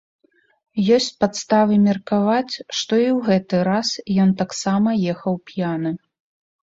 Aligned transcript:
Ёсць 0.95 1.09
падставы 1.23 1.77
меркаваць, 1.87 2.53
што 2.77 2.93
і 3.03 3.05
ў 3.11 3.19
гэты 3.29 3.55
раз 3.71 3.87
ён 4.25 4.29
таксама 4.43 4.89
ехаў 5.13 5.33
п'яны. 5.51 5.91